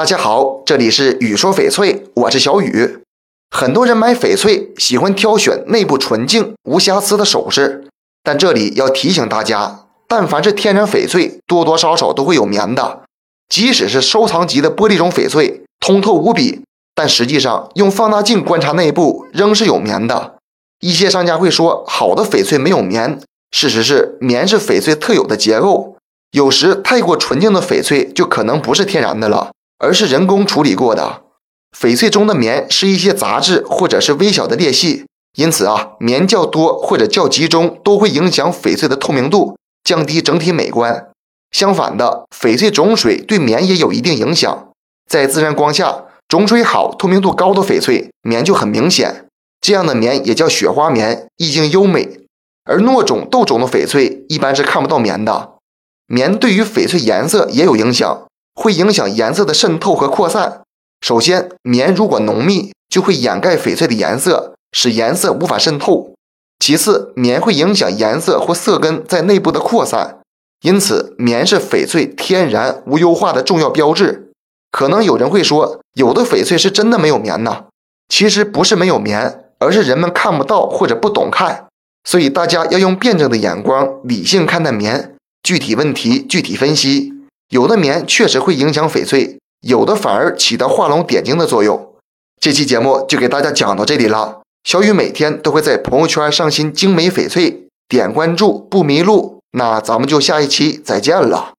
[0.00, 3.00] 大家好，这里是雨说翡翠，我是小雨。
[3.50, 7.86] 很多人买翡翠喜欢挑选内部纯净、无瑕疵的首饰，
[8.22, 13.02] 但这里要提醒大家，但凡是天然翡翠，多多少少都会有棉的。
[13.50, 16.62] 即使是收藏级的玻璃种翡翠，通透无比，
[16.94, 20.36] 但实际上用放大镜观察内部仍是有棉的。
[20.80, 23.20] 一些商家会说好的翡翠没有棉，
[23.50, 25.98] 事实是棉是翡翠特有的结构。
[26.30, 31.22] 有时太过纯净的翡翠就可能不是天然的了，而是人工处理过的。
[31.76, 35.06] 翡翠中的棉是一些杂质或者是微小的裂隙，
[35.36, 41.08] 因此啊，棉较多或者较集中都会影响翡翠的透明度，降低整体美观。
[41.50, 44.68] 相反的，翡翠种水对棉也有一定影响。
[45.08, 49.26] 在自然光下，种水好、透明度高的翡翠棉就很明显，
[49.60, 52.20] 这样的棉也叫雪花棉，意境优美。
[52.64, 55.54] 而糯种、豆种的翡翠一般是看不到棉的。
[56.06, 60.62] 棉对于翡翠颜色也有影响，会影响颜色的渗透和扩散。
[61.00, 66.14] 首先，棉如果浓密，就会掩盖翡翠的颜色，使颜色无法渗透。
[66.58, 70.18] 其次，棉会影响颜色或色根在内部的扩散。
[70.62, 74.30] 因此，棉是翡翠天然无优化的重要标志。
[74.70, 77.64] 可能有人会说，有的翡翠是真的没有棉呢？
[78.08, 81.66] 其实不是没有棉，而是人们看不到或者不懂看。
[82.04, 85.16] 所以大家要用辩证的眼光，理性看待棉。
[85.42, 87.09] 具体问题具体分析，
[87.50, 91.94] 有的棉确实会影响翡翠，有的反而起到画龙点睛的作用。
[92.40, 94.40] 这期节目就给大家讲到这里了。
[94.62, 99.40] 小雨每天都会在朋友圈上新精美翡翠，点关注不迷路。
[99.52, 101.54] 那咱们就下一期再见了。